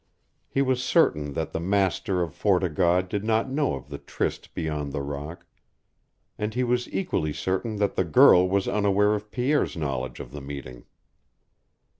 He 0.49 0.63
was 0.63 0.81
certain 0.81 1.33
that 1.33 1.51
the 1.53 1.59
master 1.59 2.23
of 2.23 2.33
Fort 2.33 2.63
o' 2.63 2.69
God 2.69 3.07
did 3.07 3.23
not 3.23 3.51
know 3.51 3.75
of 3.75 3.89
the 3.89 3.99
tryst 3.99 4.55
beyond 4.55 4.91
the 4.91 5.01
rock, 5.03 5.45
and 6.39 6.55
he 6.55 6.63
was 6.63 6.91
equally 6.91 7.33
certain 7.33 7.75
that 7.75 7.93
the 7.95 8.03
girl 8.03 8.49
was 8.49 8.67
unaware 8.67 9.13
of 9.13 9.29
Pierre's 9.29 9.77
knowledge 9.77 10.19
of 10.19 10.31
the 10.31 10.41
meeting. 10.41 10.85